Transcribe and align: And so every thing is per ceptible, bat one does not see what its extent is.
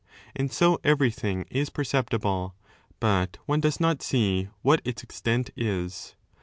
And 0.35 0.51
so 0.51 0.79
every 0.83 1.11
thing 1.11 1.45
is 1.51 1.69
per 1.69 1.83
ceptible, 1.83 2.53
bat 2.99 3.37
one 3.45 3.59
does 3.61 3.79
not 3.79 4.01
see 4.01 4.47
what 4.63 4.81
its 4.83 5.03
extent 5.03 5.51
is. 5.55 6.15